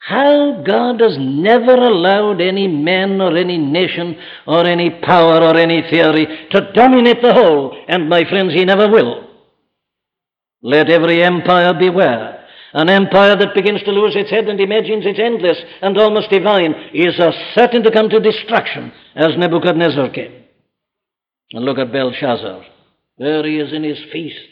[0.00, 4.16] How God has never allowed any man or any nation
[4.46, 8.88] or any power or any theory to dominate the whole, and my friends, He never
[8.88, 9.28] will.
[10.62, 12.46] Let every empire beware.
[12.72, 16.74] An empire that begins to lose its head and imagines it's endless and almost divine
[16.92, 20.44] is as certain to come to destruction as Nebuchadnezzar came.
[21.52, 22.64] And look at Belshazzar.
[23.18, 24.48] There he is in his feast,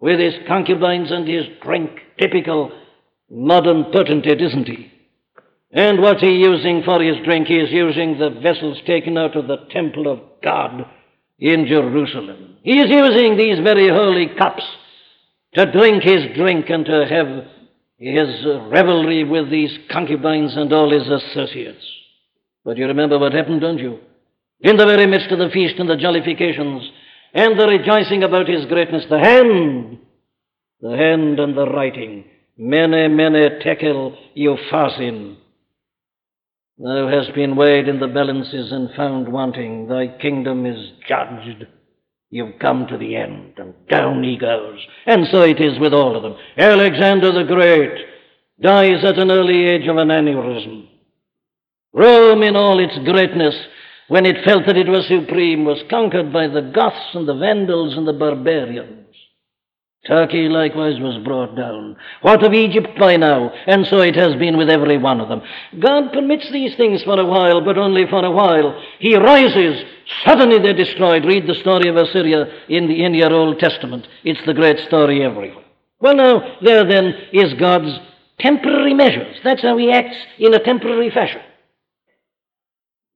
[0.00, 1.90] with his concubines and his drink.
[2.18, 2.72] Typical
[3.30, 4.90] modern potentate, isn't he?
[5.72, 7.46] And what's he using for his drink?
[7.46, 10.84] He is using the vessels taken out of the temple of God
[11.38, 12.56] in Jerusalem.
[12.62, 14.64] He is using these very holy cups
[15.54, 17.46] to drink his drink and to have
[17.98, 21.84] his revelry with these concubines and all his associates.
[22.64, 24.00] But you remember what happened, don't you?
[24.60, 26.90] In the very midst of the feast and the jollifications,
[27.32, 29.98] and the rejoicing about his greatness, the hand,
[30.80, 32.24] the hand and the writing.
[32.56, 35.36] Mene, mene tekel, upharsin.
[36.78, 39.86] Thou hast been weighed in the balances and found wanting.
[39.86, 41.66] Thy kingdom is judged.
[42.30, 44.78] You've come to the end, and down he goes.
[45.04, 46.36] And so it is with all of them.
[46.56, 48.06] Alexander the Great
[48.62, 50.88] dies at an early age of an aneurysm.
[51.92, 53.56] Rome, in all its greatness,
[54.10, 57.96] when it felt that it was supreme, was conquered by the Goths and the Vandals
[57.96, 59.06] and the barbarians.
[60.04, 61.96] Turkey likewise was brought down.
[62.22, 63.52] What of Egypt by now?
[63.68, 65.42] And so it has been with every one of them.
[65.78, 68.82] God permits these things for a while, but only for a while.
[68.98, 69.84] He rises.
[70.24, 71.24] Suddenly they're destroyed.
[71.24, 74.08] Read the story of Assyria in, the, in your Old Testament.
[74.24, 75.64] It's the great story everywhere.
[76.00, 77.96] Well, now, there then is God's
[78.40, 79.36] temporary measures.
[79.44, 81.42] That's how he acts in a temporary fashion.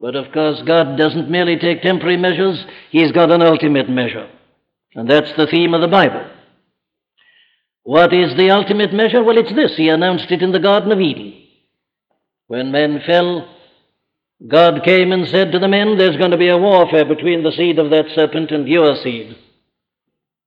[0.05, 4.29] But of course, God doesn't merely take temporary measures, He's got an ultimate measure.
[4.95, 6.29] And that's the theme of the Bible.
[7.85, 9.25] What is the ultimate measure?
[9.25, 9.79] Well, it's this.
[9.79, 11.33] He announced it in the Garden of Eden.
[12.49, 13.49] When man fell,
[14.47, 17.53] God came and said to the men, There's going to be a warfare between the
[17.53, 19.35] seed of that serpent and your seed.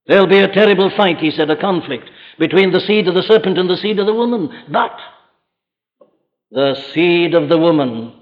[0.06, 3.58] There'll be a terrible fight, he said, a conflict between the seed of the serpent
[3.58, 4.52] and the seed of the woman.
[4.72, 5.00] But
[6.52, 8.14] the seed of the woman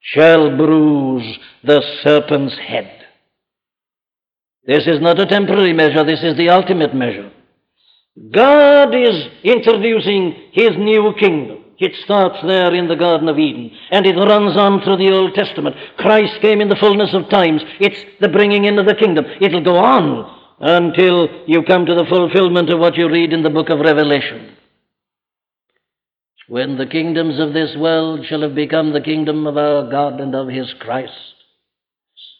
[0.00, 2.90] shall bruise the serpent's head.
[4.66, 7.30] This is not a temporary measure, this is the ultimate measure.
[8.32, 11.64] God is introducing his new kingdom.
[11.78, 15.34] It starts there in the Garden of Eden, and it runs on through the Old
[15.34, 15.76] Testament.
[15.96, 17.62] Christ came in the fullness of times.
[17.78, 19.24] It's the bringing in of the kingdom.
[19.40, 23.50] It'll go on until you come to the fulfillment of what you read in the
[23.50, 24.56] book of Revelation.
[26.48, 30.34] When the kingdoms of this world shall have become the kingdom of our God and
[30.34, 31.12] of his Christ.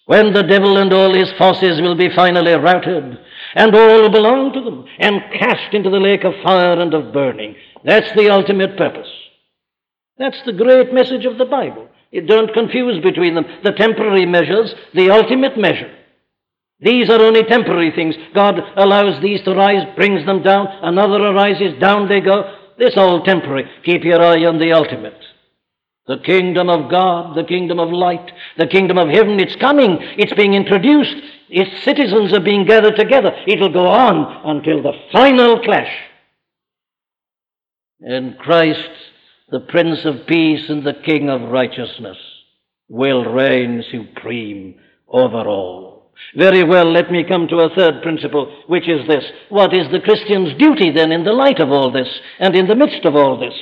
[0.07, 3.19] When the devil and all his forces will be finally routed,
[3.55, 7.55] and all belong to them, and cast into the lake of fire and of burning.
[7.85, 9.09] That's the ultimate purpose.
[10.17, 11.87] That's the great message of the Bible.
[12.11, 13.45] You don't confuse between them.
[13.63, 15.95] The temporary measures, the ultimate measure.
[16.81, 18.15] These are only temporary things.
[18.35, 22.55] God allows these to rise, brings them down, another arises, down they go.
[22.79, 23.69] This all temporary.
[23.85, 25.19] Keep your eye on the ultimate.
[26.07, 29.99] The kingdom of God, the kingdom of light, the kingdom of heaven, it's coming.
[30.17, 31.17] It's being introduced.
[31.51, 33.33] Its citizens are being gathered together.
[33.47, 35.93] It'll go on until the final clash.
[38.01, 38.89] And Christ
[39.51, 42.19] the Prince of Peace and the King of Righteousness,
[42.89, 45.88] will reign supreme over all.
[46.37, 49.25] Very well, let me come to a third principle, which is this.
[49.49, 52.09] What is the Christian's duty then in the light of all this
[52.39, 53.55] and in the midst of all this?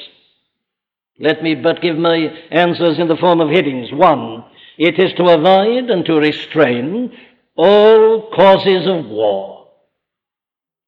[1.18, 2.16] Let me but give my
[2.50, 3.90] answers in the form of headings.
[3.92, 4.44] One,
[4.78, 7.16] it is to avoid and to restrain
[7.56, 9.68] all causes of war.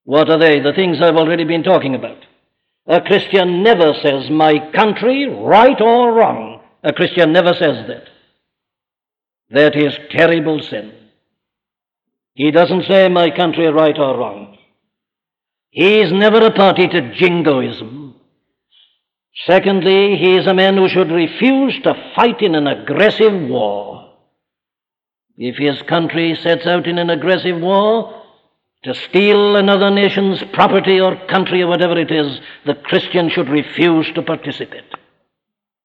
[0.04, 0.60] What are they?
[0.60, 2.24] The things I've already been talking about.
[2.86, 6.60] A Christian never says, my country, right or wrong.
[6.82, 8.04] A Christian never says that.
[9.50, 10.92] That is terrible sin.
[12.38, 14.56] He doesn't say, my country, right or wrong.
[15.70, 18.14] He is never a party to jingoism.
[19.44, 24.14] Secondly, he is a man who should refuse to fight in an aggressive war.
[25.36, 28.22] If his country sets out in an aggressive war,
[28.84, 34.12] to steal another nation's property or country or whatever it is, the Christian should refuse
[34.14, 34.94] to participate.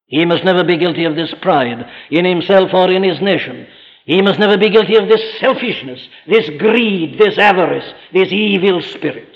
[0.06, 3.66] He must never be guilty of this pride in himself or in his nation.
[4.06, 9.30] He must never be guilty of this selfishness, this greed, this avarice, this evil spirit.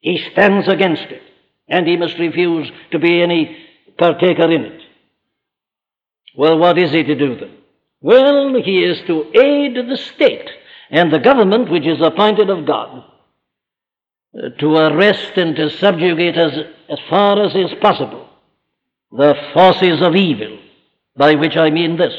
[0.00, 1.22] He stands against it,
[1.68, 3.56] and he must refuse to be any
[3.98, 4.82] partaker in it.
[6.36, 7.56] Well, what is he to do then?
[8.00, 10.50] Well, he is to aid the state
[10.90, 13.04] and the government which is appointed of God
[14.36, 16.52] uh, to arrest and to subjugate as,
[16.88, 18.28] as far as is possible
[19.16, 20.58] the forces of evil,
[21.16, 22.14] by which I mean this.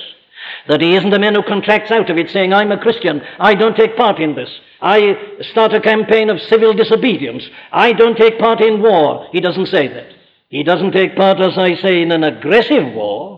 [0.68, 3.53] That he isn't a man who contracts out of it saying, I'm a Christian, I
[3.53, 4.49] don't take part in this.
[4.82, 5.16] I
[5.51, 7.43] start a campaign of civil disobedience.
[7.72, 9.28] I don't take part in war.
[9.32, 10.13] He doesn't say that.
[10.49, 13.36] He doesn't take part, as I say, in an aggressive war.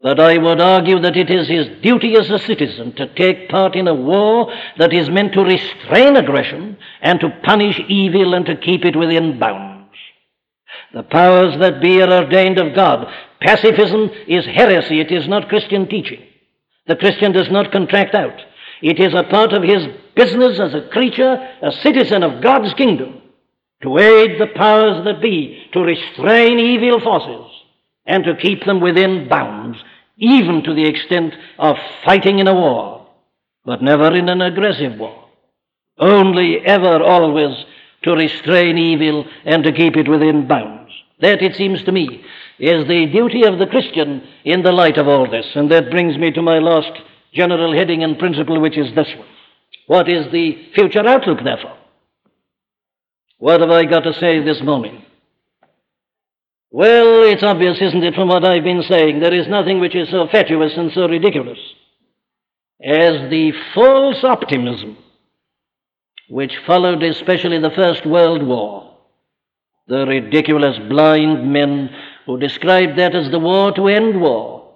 [0.00, 3.74] But I would argue that it is his duty as a citizen to take part
[3.74, 8.56] in a war that is meant to restrain aggression and to punish evil and to
[8.56, 9.96] keep it within bounds.
[10.92, 13.12] The powers that be are ordained of God.
[13.40, 16.22] Pacifism is heresy, it is not Christian teaching.
[16.86, 18.40] The Christian does not contract out.
[18.82, 23.20] It is a part of his business as a creature, a citizen of God's kingdom,
[23.82, 27.52] to aid the powers that be, to restrain evil forces
[28.06, 29.78] and to keep them within bounds,
[30.16, 33.08] even to the extent of fighting in a war,
[33.64, 35.24] but never in an aggressive war.
[35.98, 37.64] Only, ever, always
[38.04, 40.85] to restrain evil and to keep it within bounds.
[41.20, 42.24] That, it seems to me,
[42.58, 45.46] is the duty of the Christian in the light of all this.
[45.54, 46.92] And that brings me to my last
[47.32, 49.28] general heading and principle, which is this one.
[49.86, 51.76] What is the future outlook, therefore?
[53.38, 55.04] What have I got to say this morning?
[56.70, 59.20] Well, it's obvious, isn't it, from what I've been saying?
[59.20, 61.58] There is nothing which is so fatuous and so ridiculous
[62.82, 64.98] as the false optimism
[66.28, 68.95] which followed especially the First World War.
[69.88, 71.90] The ridiculous blind men
[72.26, 74.74] who described that as the war to end war.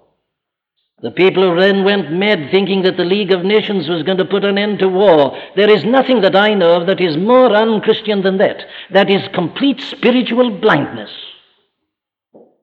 [1.01, 4.25] The people who then went mad thinking that the League of Nations was going to
[4.25, 5.35] put an end to war.
[5.55, 8.63] There is nothing that I know of that is more unchristian than that.
[8.91, 11.09] That is complete spiritual blindness.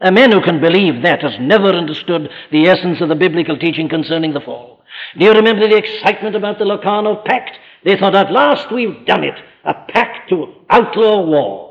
[0.01, 3.88] A man who can believe that has never understood the essence of the biblical teaching
[3.88, 4.84] concerning the fall.
[5.18, 7.59] Do you remember the excitement about the Locarno Pact?
[7.84, 9.34] They thought, at last we've done it.
[9.64, 11.67] A pact to outlaw war.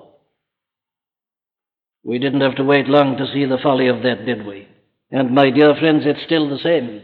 [2.07, 4.65] We didn't have to wait long to see the folly of that, did we?
[5.11, 7.01] And my dear friends, it's still the same.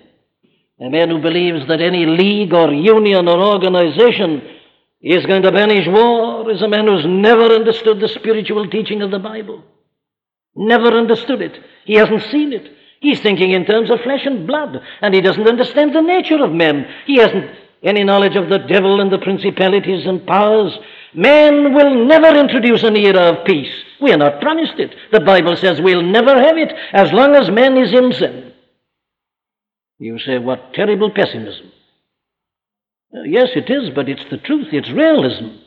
[0.79, 4.41] A man who believes that any league or union or organization
[5.01, 9.11] is going to banish war is a man who's never understood the spiritual teaching of
[9.11, 9.61] the Bible.
[10.55, 11.59] Never understood it.
[11.83, 12.71] He hasn't seen it.
[13.01, 16.53] He's thinking in terms of flesh and blood, and he doesn't understand the nature of
[16.53, 16.87] men.
[17.05, 17.51] He hasn't
[17.83, 20.71] any knowledge of the devil and the principalities and powers.
[21.15, 23.73] Man will never introduce an era of peace.
[24.01, 24.95] We are not promised it.
[25.11, 28.53] The Bible says we'll never have it as long as man is in sin.
[29.99, 31.71] You say, what terrible pessimism.
[33.15, 34.67] Uh, yes, it is, but it's the truth.
[34.71, 35.59] It's realism.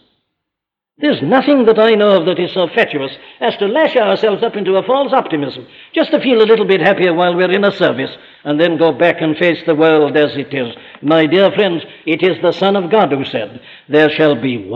[0.99, 4.57] There's nothing that I know of that is so fatuous as to lash ourselves up
[4.57, 7.70] into a false optimism, just to feel a little bit happier while we're in a
[7.70, 8.11] service,
[8.44, 10.74] and then go back and face the world as it is.
[11.03, 14.66] My dear friends, it is the Son of God who said, There shall be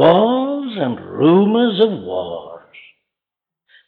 [0.76, 2.50] and rumors of wars.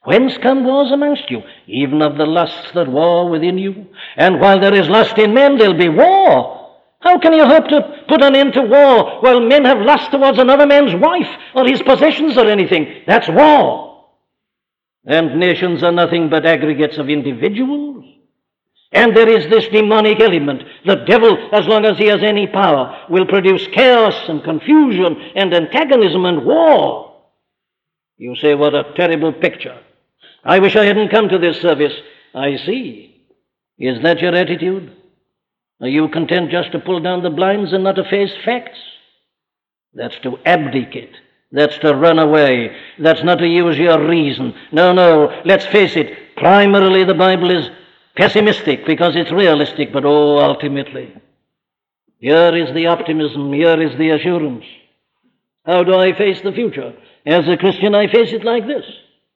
[0.04, 1.42] Whence come wars amongst you?
[1.66, 3.86] Even of the lusts that war within you.
[4.16, 6.70] And while there is lust in men, there'll be war.
[7.00, 10.38] How can you hope to put an end to war while men have lust towards
[10.38, 13.02] another man's wife or his possessions or anything?
[13.06, 14.06] That's war.
[15.04, 18.04] And nations are nothing but aggregates of individuals.
[18.92, 20.64] And there is this demonic element.
[20.84, 25.54] The devil, as long as he has any power, will produce chaos and confusion and
[25.54, 27.16] antagonism and war.
[28.18, 29.78] You say, what a terrible picture.
[30.44, 31.94] I wish I hadn't come to this service.
[32.34, 33.24] I see.
[33.78, 34.92] Is that your attitude?
[35.80, 38.78] Are you content just to pull down the blinds and not to face facts?
[39.94, 41.14] That's to abdicate.
[41.50, 42.76] That's to run away.
[42.98, 44.54] That's not to use your reason.
[44.70, 46.36] No, no, let's face it.
[46.36, 47.68] Primarily, the Bible is
[48.16, 51.14] pessimistic because it's realistic, but oh, ultimately,
[52.18, 54.64] here is the optimism, here is the assurance.
[55.64, 56.94] How do I face the future?
[57.24, 58.84] As a Christian, I face it like this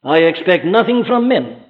[0.02, 1.62] I expect nothing from men,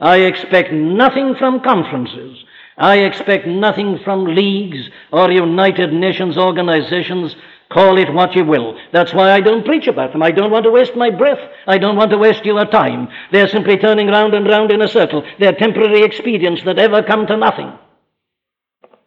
[0.00, 2.44] I expect nothing from conferences.
[2.76, 7.36] I expect nothing from leagues or United Nations organizations.
[7.72, 8.76] Call it what you will.
[8.92, 10.22] That's why I don't preach about them.
[10.22, 11.40] I don't want to waste my breath.
[11.66, 13.08] I don't want to waste your time.
[13.30, 15.24] They're simply turning round and round in a circle.
[15.38, 17.72] They're temporary expedients that ever come to nothing.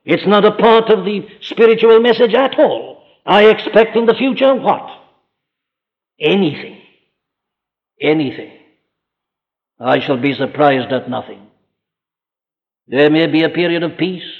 [0.03, 3.03] It's not a part of the spiritual message at all.
[3.25, 4.89] I expect in the future what?
[6.19, 6.81] Anything.
[8.01, 8.51] Anything.
[9.79, 11.41] I shall be surprised at nothing.
[12.87, 14.31] There may be a period of peace.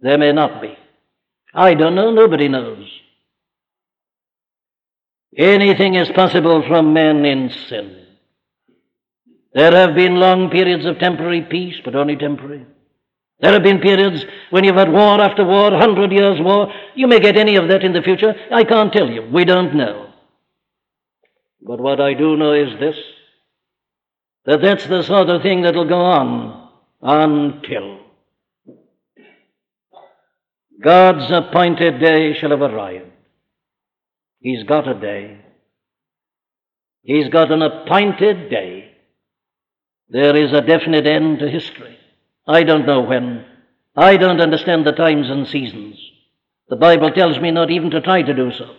[0.00, 0.76] There may not be.
[1.54, 2.10] I don't know.
[2.10, 2.88] Nobody knows.
[5.36, 8.04] Anything is possible from men in sin.
[9.52, 12.66] There have been long periods of temporary peace, but only temporary.
[13.40, 16.72] There have been periods when you've had war after war, hundred years war.
[16.94, 18.34] You may get any of that in the future.
[18.52, 19.28] I can't tell you.
[19.32, 20.12] We don't know.
[21.62, 22.96] But what I do know is this
[24.44, 26.68] that that's the sort of thing that'll go on
[27.00, 28.03] until
[30.82, 33.10] God's appointed day shall have arrived.
[34.40, 35.40] He's got a day.
[37.02, 38.92] He's got an appointed day.
[40.08, 41.98] There is a definite end to history.
[42.46, 43.44] I don't know when.
[43.96, 45.98] I don't understand the times and seasons.
[46.68, 48.74] The Bible tells me not even to try to do so.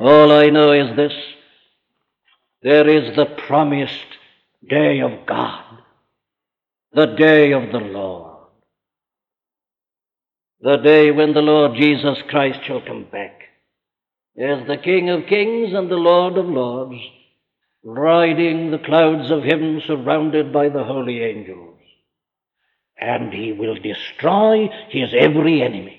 [0.00, 1.12] All I know is this
[2.62, 4.18] there is the promised
[4.68, 5.72] day of God
[6.94, 8.31] the day of the Lord.
[10.62, 13.40] The day when the Lord Jesus Christ shall come back
[14.38, 17.00] as the King of kings and the Lord of lords,
[17.82, 21.80] riding the clouds of heaven surrounded by the holy angels.
[22.96, 25.98] And he will destroy his every enemy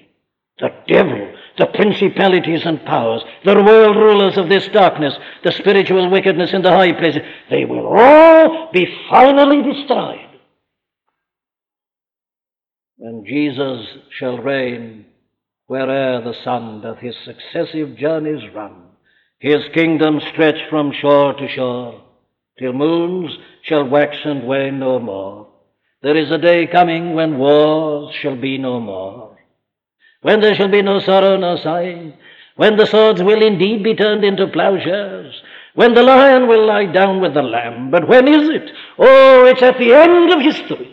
[0.60, 6.54] the devil, the principalities and powers, the world rulers of this darkness, the spiritual wickedness
[6.54, 7.24] in the high places.
[7.50, 10.23] They will all be finally destroyed
[13.00, 13.86] and Jesus
[14.18, 15.06] shall reign
[15.68, 18.84] where'er the sun doth his successive journeys run,
[19.40, 22.02] his kingdom stretch from shore to shore,
[22.60, 23.32] till moons
[23.64, 25.48] shall wax and wane no more.
[26.02, 29.38] There is a day coming when wars shall be no more,
[30.22, 32.14] when there shall be no sorrow, no sighing,
[32.56, 35.34] when the swords will indeed be turned into plowshares,
[35.74, 37.90] when the lion will lie down with the lamb.
[37.90, 38.70] But when is it?
[39.00, 40.93] Oh, it's at the end of history.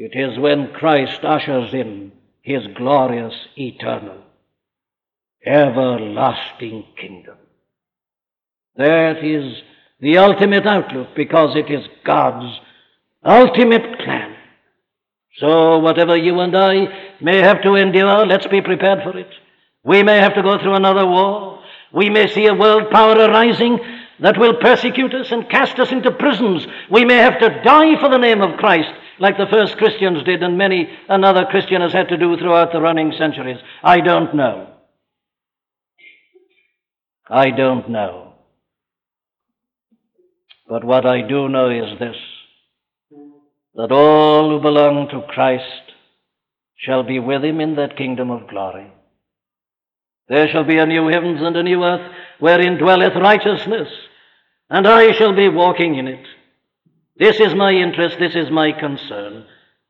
[0.00, 4.18] It is when Christ ushers in his glorious, eternal,
[5.44, 7.34] everlasting kingdom.
[8.76, 9.60] That is
[9.98, 12.60] the ultimate outlook because it is God's
[13.24, 14.36] ultimate plan.
[15.38, 19.30] So, whatever you and I may have to endure, let's be prepared for it.
[19.82, 21.60] We may have to go through another war.
[21.92, 23.80] We may see a world power arising.
[24.20, 26.66] that will persecute us and cast us into prisons.
[26.90, 30.42] We may have to die for the name of Christ, like the first Christians did,
[30.42, 33.58] and many another Christian has had to do throughout the running centuries.
[33.82, 34.68] I don't know.
[37.28, 38.34] I don't know.
[40.68, 42.16] But what I do know is this
[43.74, 45.92] that all who belong to Christ
[46.76, 48.90] shall be with him in that kingdom of glory.
[50.28, 53.88] There shall be a new heavens and a new earth wherein dwelleth righteousness,
[54.68, 56.26] and I shall be walking in it.
[57.18, 59.44] This is my interest, this is my concern.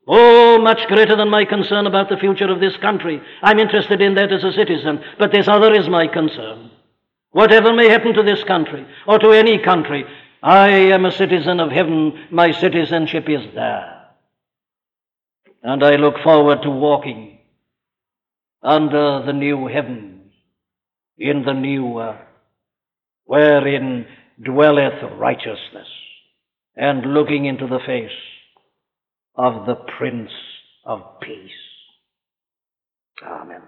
[0.07, 3.20] Oh, much greater than my concern about the future of this country.
[3.43, 6.70] I'm interested in that as a citizen, but this other is my concern.
[7.31, 10.05] Whatever may happen to this country, or to any country,
[10.43, 12.26] I am a citizen of heaven.
[12.31, 14.07] My citizenship is there.
[15.62, 17.39] And I look forward to walking
[18.62, 20.33] under the new heavens,
[21.18, 22.20] in the new earth,
[23.24, 24.07] wherein
[24.43, 25.89] dwelleth righteousness,
[26.79, 28.11] and looking into the face
[29.35, 30.31] of the Prince
[30.85, 31.51] of Peace.
[33.26, 33.62] Amen.